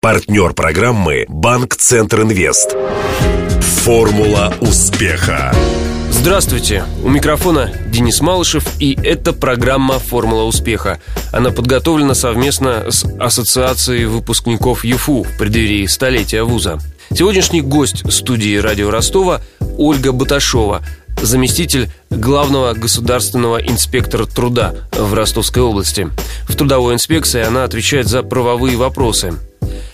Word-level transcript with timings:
Партнер 0.00 0.52
программы 0.52 1.26
«Банк 1.28 1.74
Центр 1.74 2.22
Инвест». 2.22 2.76
Формула 3.82 4.54
успеха. 4.60 5.52
Здравствуйте, 6.12 6.84
у 7.02 7.08
микрофона 7.08 7.72
Денис 7.88 8.20
Малышев, 8.20 8.64
и 8.78 8.96
это 9.02 9.32
программа 9.32 9.98
«Формула 9.98 10.44
успеха». 10.44 11.00
Она 11.32 11.50
подготовлена 11.50 12.14
совместно 12.14 12.84
с 12.92 13.04
Ассоциацией 13.18 14.04
выпускников 14.04 14.84
ЮФУ 14.84 15.24
в 15.24 15.36
преддверии 15.36 15.84
столетия 15.86 16.44
вуза. 16.44 16.78
Сегодняшний 17.12 17.60
гость 17.60 18.08
студии 18.12 18.56
«Радио 18.56 18.92
Ростова» 18.92 19.40
Ольга 19.78 20.12
Баташова, 20.12 20.82
заместитель 21.20 21.90
главного 22.08 22.72
государственного 22.74 23.58
инспектора 23.58 24.26
труда 24.26 24.76
в 24.92 25.12
Ростовской 25.12 25.64
области. 25.64 26.08
В 26.48 26.54
трудовой 26.54 26.94
инспекции 26.94 27.42
она 27.42 27.64
отвечает 27.64 28.06
за 28.06 28.22
правовые 28.22 28.76
вопросы. 28.76 29.34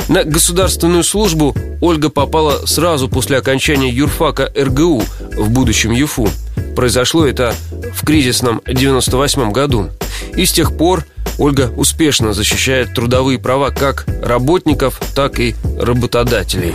На 0.09 0.23
государственную 0.25 1.03
службу 1.03 1.57
Ольга 1.81 2.11
попала 2.11 2.67
сразу 2.67 3.09
после 3.09 3.39
окончания 3.39 3.89
юрфака 3.89 4.53
РГУ, 4.57 5.03
в 5.37 5.51
будущем 5.51 5.93
ЮФУ. 5.93 6.29
Произошло 6.77 7.27
это 7.27 7.55
в 7.95 8.05
кризисном 8.05 8.61
98 8.67 9.51
году. 9.53 9.89
И 10.37 10.45
с 10.45 10.53
тех 10.53 10.77
пор 10.77 11.05
Ольга 11.39 11.73
успешно 11.77 12.35
защищает 12.35 12.95
трудовые 12.95 13.39
права 13.39 13.71
как 13.71 14.07
работников, 14.23 15.01
так 15.15 15.41
и 15.41 15.55
работодателей. 15.79 16.75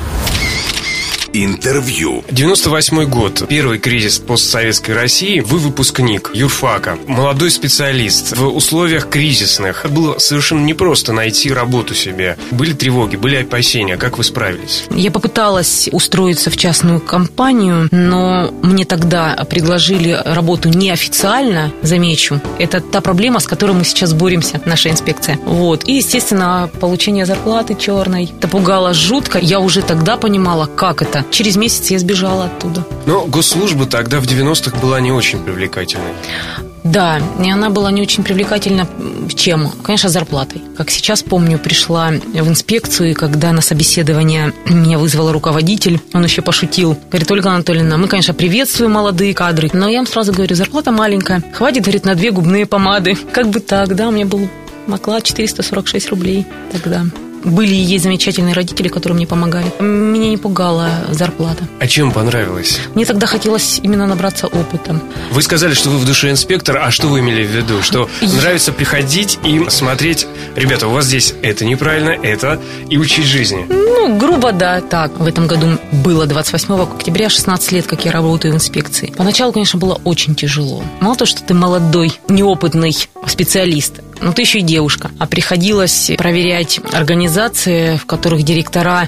Интервью. 1.34 2.24
98 2.32 3.06
год. 3.06 3.44
Первый 3.48 3.78
кризис 3.78 4.18
постсоветской 4.18 4.96
России. 4.96 5.42
Вы 5.42 5.60
выпускник 5.60 6.32
юрфака. 6.34 6.98
Молодой 7.06 7.52
специалист. 7.52 8.36
В 8.36 8.48
условиях 8.48 9.10
кризисных. 9.10 9.86
Было 9.90 10.18
совершенно 10.18 10.66
непросто 10.66 11.14
найти 11.14 11.52
работу 11.52 11.94
себе. 11.94 12.36
Были 12.50 12.74
тревоги, 12.74 13.16
были 13.16 13.36
опасения. 13.36 13.98
Как 13.98 14.18
вы 14.18 14.24
справились? 14.24 14.86
Я 14.90 15.12
попыталась 15.12 15.88
устроиться 15.92 16.50
в 16.50 16.58
частную 16.58 17.00
компанию, 17.00 17.88
но 17.92 18.52
мне 18.64 18.86
тогда 18.86 19.36
предложили 19.48 20.20
работу 20.26 20.70
неофициально, 20.70 21.72
замечу. 21.84 22.42
Это 22.58 22.82
та 22.82 23.02
проблема, 23.02 23.40
с 23.40 23.46
которой 23.46 23.74
мы 23.74 23.84
сейчас 23.84 24.14
боремся, 24.14 24.62
наша 24.66 24.90
инспекция. 24.90 25.38
Вот. 25.46 25.88
И, 25.88 25.94
естественно, 25.94 26.72
получение 26.80 27.28
зарплаты 27.28 27.76
черной. 27.76 28.34
Это 28.38 28.48
пугало 28.48 28.96
жутко. 28.96 29.38
Я 29.38 29.60
уже 29.60 29.84
тогда 29.84 30.18
понимала, 30.18 30.66
как 30.66 31.04
это 31.04 31.19
это. 31.20 31.32
Через 31.32 31.56
месяц 31.56 31.92
я 31.92 32.00
сбежала 32.00 32.46
оттуда. 32.46 32.86
Но 33.06 33.26
госслужба 33.26 33.86
тогда 33.86 34.20
в 34.20 34.26
90-х 34.26 34.78
была 34.78 35.00
не 35.00 35.12
очень 35.12 35.40
привлекательной. 35.40 36.14
Да, 36.84 37.22
и 37.44 37.50
она 37.52 37.70
была 37.70 37.92
не 37.92 38.02
очень 38.02 38.24
привлекательна 38.24 38.88
чем? 39.36 39.70
Конечно, 39.84 40.10
зарплатой. 40.10 40.62
Как 40.78 40.90
сейчас 40.90 41.24
помню, 41.24 41.60
пришла 41.60 42.10
в 42.10 42.48
инспекцию, 42.48 43.12
и 43.12 43.14
когда 43.14 43.52
на 43.52 43.62
собеседование 43.62 44.54
меня 44.66 44.98
вызвал 44.98 45.32
руководитель, 45.32 46.00
он 46.14 46.24
еще 46.24 46.42
пошутил. 46.42 46.98
Говорит, 47.10 47.30
Ольга 47.32 47.52
Анатольевна, 47.52 47.98
мы, 47.98 48.08
конечно, 48.08 48.34
приветствуем 48.34 48.94
молодые 48.94 49.34
кадры, 49.34 49.70
но 49.74 49.90
я 49.90 49.98
вам 49.98 50.08
сразу 50.08 50.34
говорю, 50.34 50.56
зарплата 50.56 50.92
маленькая. 50.92 51.44
Хватит, 51.54 51.84
говорит, 51.84 52.06
на 52.06 52.16
две 52.16 52.32
губные 52.32 52.66
помады. 52.66 53.16
Как 53.34 53.50
бы 53.50 53.60
так, 53.60 53.96
да, 53.96 54.08
у 54.08 54.12
меня 54.12 54.26
был 54.26 54.50
оклад 54.92 55.24
446 55.24 56.10
рублей 56.10 56.46
тогда. 56.72 57.06
Были 57.44 57.74
и 57.74 57.82
есть 57.82 58.04
замечательные 58.04 58.54
родители, 58.54 58.88
которые 58.88 59.16
мне 59.16 59.28
помогали. 59.28 59.72
Меня 59.80 60.30
не 60.30 60.38
пугала 60.38 60.90
зарплата. 61.12 61.64
А 61.80 61.88
чем 61.88 62.12
понравилось? 62.12 62.80
Мне 62.96 63.06
тогда 63.06 63.28
хотелось 63.28 63.80
именно 63.82 64.08
набраться 64.08 64.48
опытом. 64.48 65.02
Вы 65.32 65.42
сказали, 65.42 65.74
что 65.74 65.90
вы 65.90 65.98
в 65.98 66.06
душе 66.06 66.30
инспектор, 66.30 66.78
а 66.78 66.92
что 66.92 67.08
вы 67.08 67.20
имели 67.20 67.44
в 67.44 67.50
виду? 67.50 67.82
Что 67.82 68.10
Я... 68.22 68.30
нравится 68.42 68.72
приходить 68.72 69.40
и 69.44 69.70
смотреть, 69.70 70.28
ребята, 70.56 70.88
у 70.88 70.92
вас 70.92 71.06
здесь 71.06 71.34
это 71.42 71.66
неправильно, 71.66 72.10
это, 72.10 72.60
и 72.90 72.98
учить 72.98 73.26
жизни? 73.26 73.66
Ну, 73.70 74.18
грубо, 74.18 74.52
да, 74.52 74.82
так. 74.82 75.20
В 75.20 75.26
этом 75.26 75.48
году 75.48 75.78
было 75.92 76.26
28 76.26 76.82
октября, 76.82 77.30
16 77.30 77.72
лет, 77.72 77.88
как 77.88 78.06
я 78.06 78.12
работаю 78.12 78.54
в 78.54 78.56
инспекции. 78.56 79.14
Поначалу, 79.16 79.52
конечно, 79.54 79.80
было 79.80 80.00
очень 80.04 80.36
тяжело. 80.36 80.84
Мало 81.00 81.16
того, 81.16 81.28
что 81.28 81.42
ты 81.44 81.54
молодой, 81.54 82.20
неопытный 82.28 82.96
специалист, 83.28 84.02
но 84.22 84.34
ты 84.34 84.42
еще 84.42 84.60
и 84.60 84.62
девушка. 84.62 85.12
А 85.20 85.28
приходилось 85.28 86.12
проверять 86.18 86.80
организации, 86.92 87.98
в 87.98 88.06
которых 88.06 88.44
директора, 88.44 89.08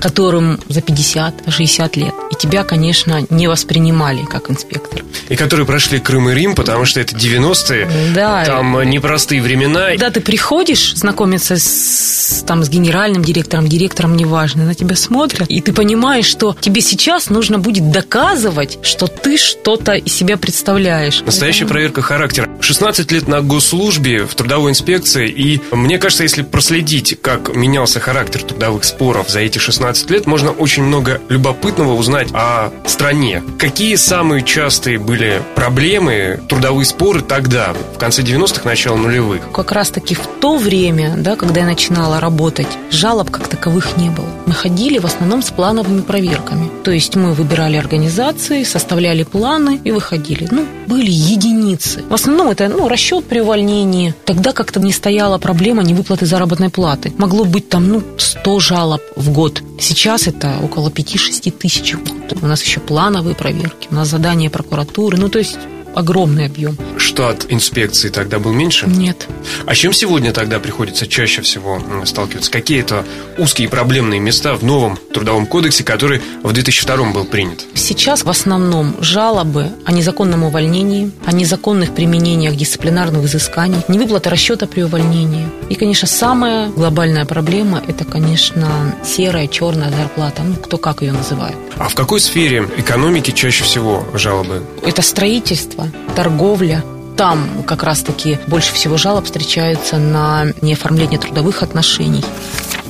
которым 0.00 0.58
за 0.68 0.80
50-60 0.80 1.98
лет. 1.98 2.14
И 2.30 2.34
тебя, 2.36 2.64
конечно, 2.64 3.26
не 3.30 3.48
воспринимали 3.48 4.24
как 4.24 4.50
инспектор. 4.50 5.02
И 5.28 5.36
которые 5.36 5.66
прошли 5.66 5.98
Крым 5.98 6.30
и 6.30 6.34
Рим, 6.34 6.54
потому 6.54 6.84
что 6.84 7.00
это 7.00 7.16
90-е. 7.16 7.88
Да. 8.14 8.44
Там 8.44 8.82
непростые 8.88 9.42
времена. 9.42 9.88
Когда 9.90 10.10
ты 10.10 10.20
приходишь 10.20 10.94
знакомиться 10.94 11.56
с, 11.56 12.44
там, 12.46 12.62
с 12.62 12.68
генеральным 12.68 13.24
директором, 13.24 13.66
директором, 13.66 14.16
неважно, 14.16 14.64
на 14.64 14.74
тебя 14.74 14.96
смотрят, 14.96 15.48
и 15.48 15.60
ты 15.60 15.72
понимаешь, 15.72 16.26
что 16.26 16.56
тебе 16.60 16.80
сейчас 16.80 17.30
нужно 17.30 17.58
будет 17.58 17.90
доказывать, 17.90 18.78
что 18.82 19.06
ты 19.06 19.36
что-то 19.36 19.92
из 19.92 20.12
себя 20.12 20.36
представляешь. 20.36 21.22
Настоящая 21.22 21.66
проверка 21.66 22.02
характера. 22.02 22.48
16 22.60 23.10
лет 23.12 23.28
на 23.28 23.40
госслужбе 23.40 24.24
в 24.26 24.34
трудовой 24.36 24.70
инспекции, 24.70 25.28
и 25.28 25.60
мне 25.72 25.98
кажется, 25.98 26.22
если 26.22 26.42
проследить, 26.42 27.18
как 27.20 27.54
менялся 27.54 28.00
характер 28.00 28.42
трудовых 28.42 28.84
споров 28.84 29.30
за 29.30 29.40
эти 29.40 29.58
16 29.58 30.10
лет, 30.10 30.26
можно 30.26 30.50
очень 30.50 30.82
много 30.82 31.20
любопытного 31.28 31.94
узнать 31.94 32.28
о 32.32 32.70
стране. 32.86 33.42
Какие 33.58 33.96
самые 33.96 34.44
частые 34.44 34.98
были 34.98 35.42
проблемы, 35.54 36.40
трудовые 36.48 36.84
споры 36.86 37.22
тогда, 37.22 37.74
в 37.94 37.98
конце 37.98 38.22
90-х, 38.22 38.62
начало 38.64 38.96
нулевых? 38.96 39.50
Как 39.52 39.72
раз-таки 39.72 40.14
в 40.14 40.26
то 40.40 40.56
время, 40.56 41.14
да, 41.16 41.36
когда 41.36 41.60
я 41.60 41.66
начинала 41.66 42.20
работать, 42.20 42.68
жалоб 42.90 43.30
как 43.30 43.48
таковых 43.48 43.96
не 43.96 44.10
было. 44.10 44.28
Мы 44.46 44.52
ходили 44.52 44.98
в 44.98 45.06
основном 45.06 45.42
с 45.42 45.50
плановыми 45.50 46.02
проверками. 46.02 46.70
То 46.84 46.90
есть 46.90 47.16
мы 47.16 47.32
выбирали 47.32 47.76
организации, 47.76 48.62
составляли 48.62 49.24
планы 49.24 49.80
и 49.82 49.90
выходили. 49.90 50.46
Ну, 50.50 50.66
были 50.86 51.10
единицы. 51.10 52.04
В 52.08 52.14
основном 52.14 52.50
это 52.50 52.68
ну, 52.68 52.88
расчет 52.88 53.24
при 53.24 53.40
увольнении. 53.40 54.14
Тогда 54.26 54.52
как-то 54.52 54.80
не 54.80 54.92
стояла 54.92 55.38
проблема 55.38 55.84
невыплаты 55.84 56.26
заработной 56.26 56.68
платы. 56.68 57.12
Могло 57.16 57.44
быть 57.44 57.68
там 57.68 57.88
ну, 57.88 58.02
100 58.18 58.60
жалоб 58.60 59.00
в 59.14 59.32
год. 59.32 59.62
Сейчас 59.80 60.26
это 60.26 60.58
около 60.62 60.88
5-6 60.88 61.50
тысяч. 61.52 61.94
У 62.42 62.46
нас 62.46 62.62
еще 62.62 62.80
плановые 62.80 63.36
проверки, 63.36 63.86
у 63.90 63.94
нас 63.94 64.08
задания 64.08 64.50
прокуратуры. 64.50 65.16
Ну, 65.16 65.28
то 65.28 65.38
есть 65.38 65.56
огромный 65.96 66.46
объем. 66.46 66.76
Штат 66.98 67.46
инспекции 67.48 68.10
тогда 68.10 68.38
был 68.38 68.52
меньше? 68.52 68.86
Нет. 68.86 69.26
А 69.64 69.74
чем 69.74 69.92
сегодня 69.92 70.32
тогда 70.32 70.60
приходится 70.60 71.06
чаще 71.06 71.40
всего 71.42 71.82
сталкиваться? 72.04 72.50
Какие 72.50 72.80
это 72.80 73.04
узкие 73.38 73.68
проблемные 73.68 74.20
места 74.20 74.54
в 74.54 74.62
новом 74.62 74.98
трудовом 75.12 75.46
кодексе, 75.46 75.82
который 75.84 76.20
в 76.42 76.52
2002 76.52 77.12
был 77.12 77.24
принят? 77.24 77.64
Сейчас 77.74 78.24
в 78.24 78.28
основном 78.28 78.96
жалобы 79.00 79.70
о 79.84 79.92
незаконном 79.92 80.44
увольнении, 80.44 81.10
о 81.24 81.32
незаконных 81.32 81.94
применениях 81.94 82.54
дисциплинарных 82.56 83.22
взысканий, 83.22 83.78
невыплата 83.88 84.28
расчета 84.28 84.66
при 84.66 84.82
увольнении. 84.82 85.48
И, 85.70 85.74
конечно, 85.74 86.06
самая 86.06 86.68
глобальная 86.68 87.24
проблема– 87.24 87.82
это, 87.88 88.04
конечно, 88.04 88.94
серая, 89.04 89.46
черная 89.46 89.90
зарплата. 89.90 90.42
Ну, 90.42 90.56
кто 90.56 90.76
как 90.76 91.00
ее 91.00 91.12
называет. 91.12 91.56
А 91.78 91.88
в 91.88 91.94
какой 91.94 92.20
сфере 92.20 92.68
экономики 92.76 93.30
чаще 93.30 93.64
всего 93.64 94.06
жалобы? 94.14 94.62
Это 94.82 95.02
строительство, 95.02 95.85
торговля. 96.14 96.84
Там 97.16 97.62
как 97.66 97.82
раз-таки 97.82 98.38
больше 98.46 98.74
всего 98.74 98.96
жалоб 98.98 99.24
встречаются 99.24 99.96
на 99.96 100.46
неоформление 100.60 101.18
трудовых 101.18 101.62
отношений 101.62 102.22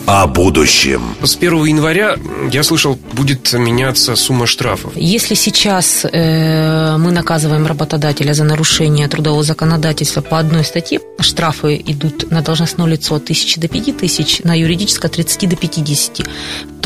о 0.07 0.27
будущем. 0.29 1.17
С 1.23 1.37
1 1.37 1.65
января, 1.65 2.17
я 2.51 2.63
слышал, 2.63 2.97
будет 3.13 3.53
меняться 3.53 4.15
сумма 4.15 4.47
штрафов. 4.47 4.93
Если 4.95 5.35
сейчас 5.35 6.05
э, 6.05 6.97
мы 6.97 7.11
наказываем 7.11 7.67
работодателя 7.67 8.33
за 8.33 8.45
нарушение 8.45 9.09
трудового 9.09 9.43
законодательства 9.43 10.21
по 10.21 10.39
одной 10.39 10.65
статье, 10.65 11.01
штрафы 11.19 11.83
идут 11.85 12.31
на 12.31 12.41
должностное 12.41 12.87
лицо 12.87 13.17
от 13.17 13.25
1000 13.25 13.61
до 13.61 13.69
5000, 13.69 14.45
на 14.45 14.57
юридическое 14.57 15.11
от 15.11 15.17
30 15.17 15.49
до 15.49 15.57
50, 15.57 16.21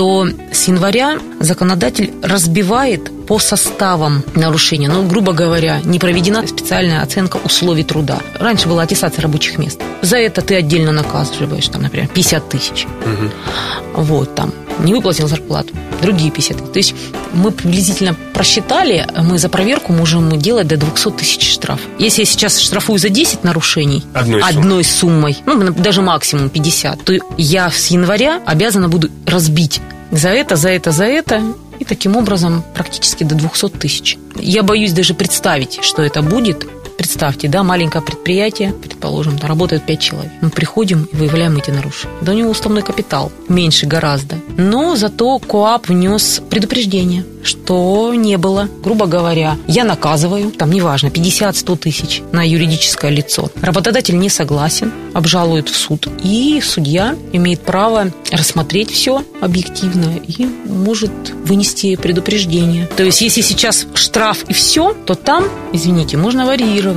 то 0.00 0.26
с 0.50 0.66
января 0.66 1.18
законодатель 1.40 2.10
разбивает 2.22 3.10
по 3.26 3.38
составам 3.38 4.24
нарушения. 4.34 4.88
Ну, 4.88 5.06
грубо 5.06 5.34
говоря, 5.34 5.82
не 5.84 5.98
проведена 5.98 6.46
специальная 6.46 7.02
оценка 7.02 7.38
условий 7.44 7.84
труда. 7.84 8.20
Раньше 8.38 8.66
была 8.66 8.84
аттестация 8.84 9.20
рабочих 9.20 9.58
мест. 9.58 9.78
За 10.00 10.16
это 10.16 10.40
ты 10.40 10.54
отдельно 10.54 10.90
наказываешь, 10.90 11.68
там, 11.68 11.82
например, 11.82 12.08
50 12.08 12.48
тысяч. 12.48 12.86
Угу. 13.04 14.02
Вот, 14.02 14.34
там, 14.34 14.54
не 14.78 14.94
выплатил 14.94 15.28
зарплату, 15.28 15.74
другие 16.00 16.30
50 16.30 16.56
тысяч. 16.56 16.72
То 16.72 16.78
есть 16.78 16.94
мы 17.34 17.50
приблизительно 17.50 18.16
просчитали, 18.32 19.06
мы 19.22 19.38
за 19.38 19.48
проверку 19.48 19.92
можем 19.92 20.30
делать 20.38 20.66
до 20.66 20.78
200 20.78 21.10
тысяч 21.10 21.52
штраф. 21.52 21.80
Если 21.98 22.22
я 22.22 22.26
сейчас 22.26 22.58
штрафую 22.58 22.98
за 22.98 23.10
10 23.10 23.44
нарушений 23.44 24.04
одной, 24.14 24.40
одной 24.40 24.84
суммой, 24.84 25.36
ну, 25.44 25.72
даже 25.72 26.00
максимум 26.00 26.48
50, 26.48 27.04
то 27.04 27.12
я 27.36 27.70
с 27.70 27.88
января 27.88 28.40
обязана 28.46 28.88
буду 28.88 29.10
разбить 29.26 29.82
за 30.10 30.30
это, 30.30 30.56
за 30.56 30.70
это, 30.70 30.90
за 30.90 31.04
это 31.04 31.42
и 31.78 31.84
таким 31.84 32.16
образом 32.16 32.62
практически 32.74 33.24
до 33.24 33.34
200 33.34 33.68
тысяч. 33.70 34.18
Я 34.36 34.62
боюсь 34.62 34.92
даже 34.92 35.14
представить, 35.14 35.82
что 35.82 36.02
это 36.02 36.22
будет 36.22 36.66
представьте, 37.00 37.48
да, 37.48 37.62
маленькое 37.62 38.04
предприятие, 38.04 38.74
предположим, 38.74 39.38
там 39.38 39.48
работает 39.48 39.86
5 39.86 40.00
человек. 40.00 40.30
Мы 40.42 40.50
приходим 40.50 41.08
и 41.10 41.16
выявляем 41.16 41.56
эти 41.56 41.70
нарушения. 41.70 42.14
Да 42.20 42.32
у 42.32 42.34
него 42.34 42.50
уставной 42.50 42.82
капитал 42.82 43.32
меньше 43.48 43.86
гораздо. 43.86 44.36
Но 44.58 44.96
зато 44.96 45.38
КОАП 45.38 45.88
внес 45.88 46.42
предупреждение, 46.50 47.24
что 47.42 48.12
не 48.14 48.36
было. 48.36 48.68
Грубо 48.84 49.06
говоря, 49.06 49.56
я 49.66 49.84
наказываю, 49.84 50.50
там 50.50 50.70
неважно, 50.70 51.06
50-100 51.06 51.78
тысяч 51.78 52.22
на 52.32 52.46
юридическое 52.46 53.10
лицо. 53.10 53.50
Работодатель 53.62 54.18
не 54.18 54.28
согласен, 54.28 54.92
обжалует 55.14 55.70
в 55.70 55.76
суд. 55.76 56.06
И 56.22 56.60
судья 56.62 57.16
имеет 57.32 57.62
право 57.62 58.12
рассмотреть 58.30 58.90
все 58.90 59.24
объективно 59.40 60.16
и 60.18 60.44
может 60.66 61.12
вынести 61.46 61.96
предупреждение. 61.96 62.86
То 62.94 63.04
есть, 63.04 63.22
если 63.22 63.40
сейчас 63.40 63.86
штраф 63.94 64.44
и 64.48 64.52
все, 64.52 64.94
то 65.06 65.14
там, 65.14 65.44
извините, 65.72 66.18
можно 66.18 66.44
варьировать. 66.44 66.90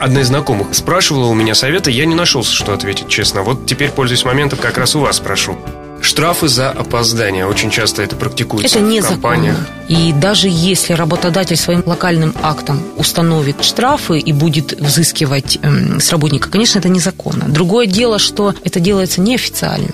Одна 0.00 0.22
из 0.22 0.26
знакомых 0.26 0.74
спрашивала 0.74 1.26
у 1.26 1.34
меня 1.34 1.54
совета, 1.54 1.90
я 1.90 2.06
не 2.06 2.16
нашелся, 2.16 2.52
что 2.52 2.72
ответить, 2.72 3.08
честно. 3.08 3.42
Вот 3.42 3.66
теперь, 3.66 3.90
пользуясь 3.90 4.24
моментом, 4.24 4.58
как 4.58 4.76
раз 4.76 4.96
у 4.96 5.00
вас 5.00 5.18
спрошу. 5.18 5.56
Штрафы 6.02 6.48
за 6.48 6.70
опоздание. 6.70 7.46
Очень 7.46 7.70
часто 7.70 8.02
это 8.02 8.16
практикуется 8.16 8.78
это 8.78 8.84
не 8.84 9.00
в 9.00 9.06
компаниях. 9.06 9.56
И 9.86 10.12
даже 10.12 10.48
если 10.50 10.94
работодатель 10.94 11.56
своим 11.56 11.84
локальным 11.86 12.34
актом 12.42 12.82
установит 12.96 13.62
штрафы 13.62 14.18
и 14.18 14.32
будет 14.32 14.72
взыскивать 14.80 15.58
эм, 15.62 16.00
с 16.00 16.10
работника, 16.10 16.50
конечно, 16.50 16.80
это 16.80 16.88
незаконно. 16.88 17.44
Другое 17.48 17.86
дело, 17.86 18.18
что 18.18 18.52
это 18.64 18.80
делается 18.80 19.20
неофициально. 19.20 19.90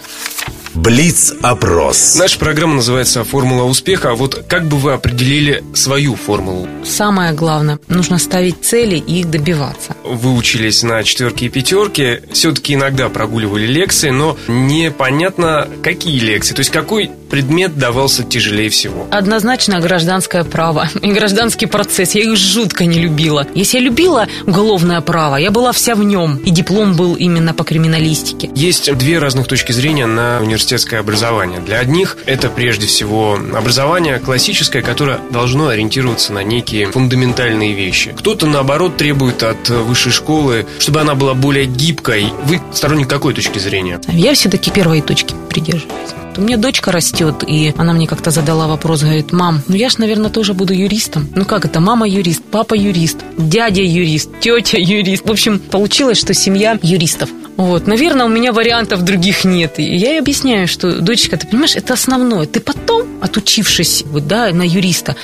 Блиц-опрос. 0.79 2.15
Наша 2.17 2.39
программа 2.39 2.77
называется 2.77 3.25
«Формула 3.25 3.65
успеха». 3.65 4.13
А 4.13 4.15
вот 4.15 4.45
как 4.49 4.65
бы 4.67 4.77
вы 4.77 4.93
определили 4.93 5.65
свою 5.75 6.15
формулу? 6.15 6.69
Самое 6.85 7.33
главное, 7.33 7.81
нужно 7.89 8.19
ставить 8.19 8.65
цели 8.65 8.95
и 8.95 9.21
их 9.21 9.29
добиваться. 9.29 9.97
Вы 10.05 10.33
учились 10.33 10.85
на 10.85 11.03
четверки 11.03 11.47
и 11.47 11.49
пятерки, 11.49 12.21
все-таки 12.33 12.75
иногда 12.75 13.09
прогуливали 13.09 13.67
лекции, 13.67 14.11
но 14.11 14.39
непонятно, 14.47 15.69
какие 15.83 16.21
лекции. 16.21 16.55
То 16.55 16.61
есть 16.61 16.71
какой 16.71 17.11
предмет 17.29 17.79
давался 17.79 18.25
тяжелее 18.25 18.71
всего? 18.71 19.07
Однозначно 19.11 19.81
гражданское 19.81 20.45
право 20.45 20.89
и 21.03 21.13
гражданский 21.13 21.67
процесс. 21.67 22.15
Я 22.15 22.23
их 22.23 22.37
жутко 22.37 22.85
не 22.85 22.99
любила. 22.99 23.47
Если 23.55 23.79
я 23.79 23.85
любила 23.85 24.27
уголовное 24.47 25.01
право, 25.01 25.37
я 25.37 25.51
была 25.51 25.73
вся 25.73 25.95
в 25.95 26.03
нем. 26.03 26.37
И 26.39 26.51
диплом 26.51 26.95
был 26.95 27.15
именно 27.15 27.55
по 27.55 27.65
криминалистике. 27.65 28.51
Есть 28.55 28.93
две 28.97 29.19
разных 29.19 29.47
точки 29.47 29.73
зрения 29.73 30.07
на 30.07 30.41
университетское 30.41 31.01
образование. 31.01 31.61
Для 31.61 31.79
одних 31.79 32.17
это 32.27 32.49
прежде 32.49 32.87
всего 32.87 33.39
образование 33.55 34.19
классическое, 34.19 34.83
которое 34.83 35.21
должно 35.31 35.69
ориентироваться 35.69 36.33
на 36.33 36.43
некие 36.43 36.87
фундаментальные 36.87 37.75
вещи. 37.75 38.15
Кто-то, 38.17 38.47
наоборот, 38.47 38.97
требует 38.97 39.43
от 39.43 39.69
высшей 39.69 40.13
школы, 40.13 40.67
чтобы 40.79 41.01
она 41.01 41.15
была 41.15 41.35
более 41.35 41.67
гибкой. 41.67 42.33
Вы 42.45 42.61
сторонник 42.73 43.09
какой 43.09 43.35
точки 43.35 43.59
зрения? 43.59 44.01
Я 44.09 44.35
все-таки 44.35 44.71
первой 44.71 45.01
точки 45.03 45.35
придерживаюсь. 45.49 46.11
У 46.37 46.41
меня 46.41 46.57
дочка 46.57 46.93
растет, 46.93 47.43
и 47.45 47.75
она 47.77 47.93
мне 47.93 48.07
как-то 48.07 48.31
задала 48.31 48.69
вопрос, 48.69 49.03
говорит, 49.03 49.33
мам, 49.33 49.61
ну 49.67 49.75
я 49.75 49.89
ж, 49.89 49.99
наверное, 49.99 50.31
тоже 50.31 50.55
буду 50.55 50.73
юристом. 50.73 51.29
Ну 51.35 51.45
как 51.45 51.65
это, 51.65 51.81
мама 51.81 52.09
юрист, 52.09 52.45
папа 52.45 52.75
юрист, 52.75 53.19
дядя 53.37 53.83
юрист, 53.83 54.31
тетя 54.41 54.79
юрист. 54.79 55.27
В 55.27 55.33
общем, 55.33 55.59
получилось, 55.59 56.19
что 56.19 56.35
семья 56.35 56.79
юристов. 56.81 57.29
Вот, 57.57 57.89
наверное, 57.89 58.27
у 58.27 58.29
меня 58.29 58.53
вариантов 58.53 59.03
других 59.03 59.45
нет. 59.45 59.81
И 59.81 59.83
я 59.83 60.11
ей 60.11 60.21
объясняю, 60.21 60.69
что, 60.69 61.01
дочка, 61.01 61.37
ты 61.37 61.49
понимаешь, 61.49 61.75
это 61.75 61.95
основное. 61.95 62.47
Ты 62.47 62.61
потом, 62.61 63.09
отучившись 63.21 64.05
вот, 64.07 64.29
да, 64.29 64.53
на 64.53 64.63
юриста, 64.63 65.17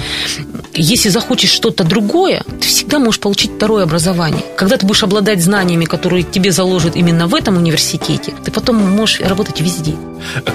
если 0.75 1.09
захочешь 1.09 1.51
что-то 1.51 1.85
другое, 1.85 2.43
ты 2.61 2.67
всегда 2.69 2.99
можешь 2.99 3.21
получить 3.21 3.53
второе 3.57 3.85
образование. 3.85 4.43
Когда 4.57 4.77
ты 4.77 4.87
будешь 4.87 5.03
обладать 5.03 5.43
знаниями, 5.43 5.85
которые 5.85 6.23
тебе 6.23 6.51
заложат 6.51 6.97
именно 6.97 7.27
в 7.27 7.35
этом 7.35 7.57
университете, 7.57 8.33
ты 8.45 8.51
потом 8.51 8.77
можешь 8.77 9.21
работать 9.21 9.61
везде. 9.61 9.95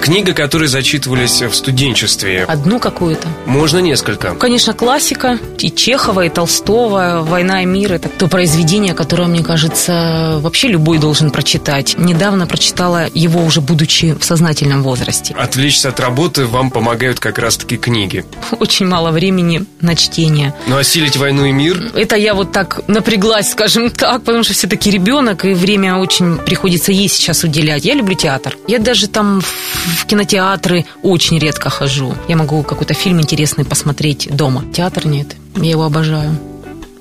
Книга, 0.02 0.32
которые 0.32 0.68
зачитывались 0.68 1.42
в 1.42 1.54
студенчестве. 1.54 2.44
Одну 2.44 2.78
какую-то. 2.78 3.28
Можно 3.46 3.78
несколько. 3.78 4.34
Конечно, 4.34 4.74
классика. 4.74 5.38
И 5.58 5.70
Чехова, 5.70 6.24
и 6.24 6.28
Толстого, 6.28 7.20
«Война 7.22 7.62
и 7.62 7.66
мир»— 7.66 7.92
это 7.94 8.08
то 8.08 8.26
произведение, 8.26 8.94
которое, 8.94 9.28
мне 9.28 9.42
кажется, 9.42 10.38
вообще 10.40 10.68
любой 10.68 10.98
должен 10.98 11.30
прочитать. 11.30 11.96
Недавно 11.98 12.46
прочитала 12.46 13.08
его 13.14 13.44
уже 13.44 13.60
будучи 13.60 14.14
в 14.18 14.24
сознательном 14.24 14.82
возрасте. 14.82 15.34
Отвлечься 15.38 15.90
от 15.90 16.00
работы 16.00 16.46
вам 16.46 16.70
помогают 16.70 17.20
как 17.20 17.38
раз-таки 17.38 17.76
книги. 17.76 18.24
Очень 18.58 18.86
мало 18.86 19.10
времени 19.10 19.64
на 19.80 19.94
чтение. 20.10 20.54
Ну, 20.66 20.76
осилить 20.76 21.16
«Войну 21.16 21.44
и 21.44 21.52
мир»? 21.52 21.92
Это 21.94 22.16
я 22.16 22.34
вот 22.34 22.52
так 22.52 22.82
напряглась, 22.88 23.50
скажем 23.50 23.90
так, 23.96 24.22
потому 24.22 24.44
что 24.44 24.52
все-таки 24.52 24.90
ребенок, 24.90 25.44
и 25.44 25.54
время 25.54 25.96
очень 25.96 26.36
приходится 26.38 26.92
ей 26.92 27.08
сейчас 27.08 27.44
уделять. 27.44 27.84
Я 27.84 27.94
люблю 27.94 28.14
театр. 28.14 28.56
Я 28.66 28.78
даже 28.78 29.08
там 29.08 29.40
в 29.40 30.06
кинотеатры 30.06 30.84
очень 31.02 31.38
редко 31.38 31.70
хожу. 31.70 32.14
Я 32.28 32.36
могу 32.36 32.62
какой-то 32.62 32.94
фильм 32.94 33.20
интересный 33.20 33.64
посмотреть 33.64 34.28
дома. 34.34 34.64
Театр 34.74 35.06
нет. 35.06 35.36
Я 35.56 35.70
его 35.70 35.84
обожаю. 35.84 36.36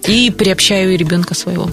И 0.08 0.32
приобщаю 0.32 0.98
ребенка 0.98 1.36
своего. 1.36 1.70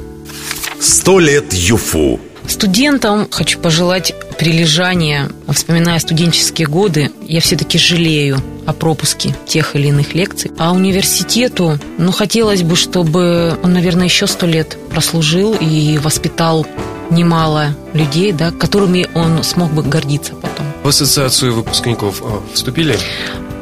Сто 0.80 1.18
лет 1.18 1.52
ЮФУ. 1.52 2.20
Студентам 2.48 3.28
хочу 3.30 3.58
пожелать 3.58 4.14
прилежания. 4.38 5.30
Вспоминая 5.48 5.98
студенческие 5.98 6.68
годы, 6.68 7.10
я 7.22 7.40
все-таки 7.40 7.78
жалею 7.78 8.38
о 8.66 8.72
пропуске 8.72 9.34
тех 9.46 9.76
или 9.76 9.88
иных 9.88 10.14
лекций. 10.14 10.50
А 10.58 10.72
университету, 10.72 11.78
ну, 11.98 12.12
хотелось 12.12 12.62
бы, 12.62 12.76
чтобы 12.76 13.58
он, 13.62 13.72
наверное, 13.72 14.04
еще 14.04 14.26
сто 14.26 14.46
лет 14.46 14.76
прослужил 14.90 15.54
и 15.54 15.98
воспитал 15.98 16.66
немало 17.10 17.76
людей, 17.92 18.32
да, 18.32 18.50
которыми 18.50 19.08
он 19.14 19.42
смог 19.42 19.72
бы 19.72 19.82
гордиться 19.82 20.34
потом. 20.34 20.66
В 20.82 20.88
ассоциацию 20.88 21.54
выпускников 21.54 22.22
э, 22.22 22.54
вступили? 22.54 22.98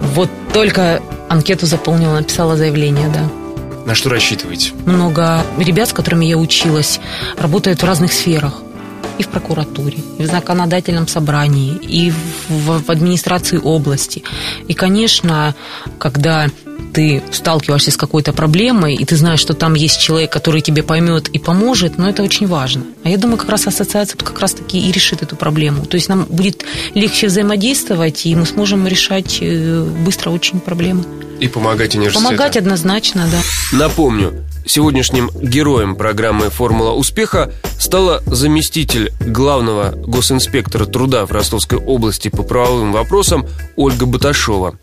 Вот 0.01 0.31
только 0.53 1.03
анкету 1.29 1.67
заполнила, 1.67 2.15
написала 2.15 2.57
заявление, 2.57 3.09
да. 3.09 3.31
На 3.87 3.95
что 3.95 4.09
рассчитываете? 4.09 4.73
Много 4.87 5.43
ребят, 5.59 5.91
с 5.91 5.93
которыми 5.93 6.25
я 6.25 6.39
училась, 6.39 7.01
работают 7.37 7.83
в 7.83 7.87
разных 7.87 8.13
сферах. 8.13 8.63
И 9.19 9.23
в 9.23 9.29
прокуратуре, 9.29 9.99
и 10.19 10.23
в 10.23 10.27
законодательном 10.27 11.07
собрании, 11.07 11.77
и 11.77 12.11
в, 12.49 12.85
в 12.87 12.91
администрации 12.91 13.59
области. 13.59 14.25
И, 14.67 14.75
конечно, 14.75 15.55
когда 15.99 16.49
ты 16.93 17.23
сталкиваешься 17.31 17.91
с 17.91 17.97
какой-то 17.97 18.33
проблемой, 18.33 18.95
и 18.95 19.05
ты 19.05 19.17
знаешь, 19.17 19.41
что 19.41 19.55
там 19.55 19.75
есть 19.75 20.01
человек, 20.01 20.31
который 20.31 20.61
тебе 20.61 20.83
поймет 20.83 21.29
и 21.29 21.39
поможет, 21.39 21.99
но 21.99 22.09
это 22.09 22.23
очень 22.23 22.47
важно. 22.47 22.85
А 23.03 23.09
я 23.09 23.19
думаю, 23.19 23.39
как 23.39 23.49
раз 23.49 23.67
ассоциация 23.67 24.17
тут 24.17 24.29
как 24.29 24.41
раз-таки 24.41 24.79
и 24.79 24.93
решит 24.93 25.23
эту 25.23 25.37
проблему. 25.37 25.87
То 25.87 25.97
есть 25.97 26.09
нам 26.09 26.25
будет 26.25 26.65
легче 26.95 27.27
взаимодействовать, 27.27 28.27
и 28.27 28.35
мы 28.35 28.47
сможем 28.47 28.87
решать 28.87 29.39
э, 29.41 29.83
быстро 30.05 30.31
очень 30.31 30.61
проблемы. 30.61 31.05
И 31.41 31.49
помогать 31.49 31.95
университету. 31.95 32.25
Помогать 32.25 32.57
однозначно, 32.57 33.27
да. 33.31 33.77
Напомню, 33.77 34.45
сегодняшним 34.67 35.31
героем 35.35 35.97
программы 35.97 36.51
«Формула 36.51 36.93
успеха» 36.93 37.53
стала 37.79 38.23
заместитель 38.27 39.13
главного 39.21 39.91
госинспектора 39.91 40.87
труда 40.87 41.27
в 41.27 41.33
Ростовской 41.33 41.79
области 41.79 42.29
по 42.29 42.43
правовым 42.43 42.93
вопросам 42.93 43.47
Ольга 43.77 44.07
Баташова. 44.07 44.79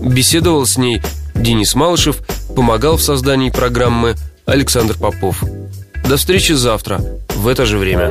Беседовал 0.00 0.66
с 0.66 0.76
ней 0.78 1.02
Денис 1.38 1.74
Малышев, 1.74 2.18
помогал 2.54 2.96
в 2.96 3.02
создании 3.02 3.50
программы 3.50 4.16
Александр 4.46 4.96
Попов. 4.98 5.42
До 6.08 6.16
встречи 6.16 6.52
завтра 6.52 7.00
в 7.34 7.46
это 7.46 7.66
же 7.66 7.78
время. 7.78 8.10